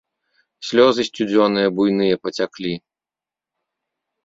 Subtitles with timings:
[0.69, 2.73] Слёзы сцюдзёныя, буйныя пацяклі.